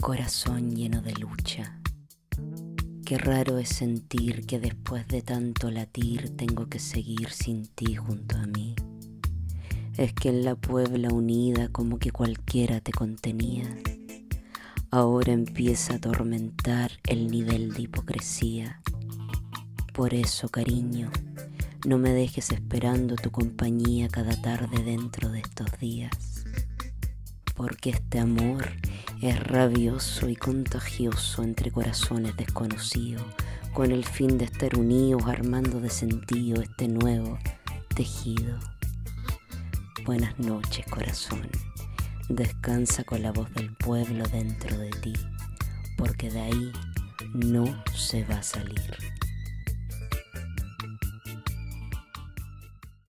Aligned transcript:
Corazón 0.00 0.76
lleno 0.76 1.02
de 1.02 1.12
lucha. 1.14 1.80
Qué 3.04 3.18
raro 3.18 3.58
es 3.58 3.68
sentir 3.68 4.46
que 4.46 4.60
después 4.60 5.06
de 5.08 5.22
tanto 5.22 5.70
latir 5.72 6.36
tengo 6.36 6.68
que 6.68 6.78
seguir 6.78 7.30
sin 7.30 7.66
ti 7.66 7.96
junto 7.96 8.36
a 8.36 8.46
mí. 8.46 8.76
Es 9.96 10.12
que 10.12 10.28
en 10.28 10.44
la 10.44 10.54
Puebla 10.54 11.08
unida 11.08 11.68
como 11.68 11.98
que 11.98 12.12
cualquiera 12.12 12.80
te 12.80 12.92
contenía. 12.92 13.68
Ahora 14.90 15.32
empieza 15.32 15.94
a 15.94 15.96
atormentar 15.96 16.92
el 17.04 17.28
nivel 17.28 17.74
de 17.74 17.82
hipocresía. 17.82 18.80
Por 19.92 20.14
eso, 20.14 20.48
cariño, 20.48 21.10
no 21.86 21.98
me 21.98 22.12
dejes 22.12 22.52
esperando 22.52 23.16
tu 23.16 23.32
compañía 23.32 24.08
cada 24.08 24.40
tarde 24.40 24.82
dentro 24.84 25.28
de 25.28 25.40
estos 25.40 25.76
días. 25.80 26.44
Porque 27.56 27.90
este 27.90 28.20
amor 28.20 28.64
es 29.20 29.40
rabioso 29.42 30.28
y 30.28 30.36
contagioso 30.36 31.42
entre 31.42 31.72
corazones 31.72 32.36
desconocidos, 32.36 33.22
con 33.72 33.90
el 33.90 34.04
fin 34.04 34.38
de 34.38 34.44
estar 34.44 34.76
unidos 34.76 35.24
armando 35.26 35.80
de 35.80 35.90
sentido 35.90 36.62
este 36.62 36.86
nuevo 36.86 37.38
tejido. 37.94 38.58
Buenas 40.04 40.38
noches, 40.38 40.86
corazón. 40.86 41.48
Descansa 42.28 43.02
con 43.02 43.22
la 43.22 43.32
voz 43.32 43.52
del 43.54 43.74
pueblo 43.74 44.24
dentro 44.28 44.78
de 44.78 44.90
ti, 44.90 45.14
porque 45.96 46.30
de 46.30 46.40
ahí 46.40 46.72
no 47.34 47.64
se 47.94 48.24
va 48.24 48.36
a 48.36 48.42
salir. 48.42 48.96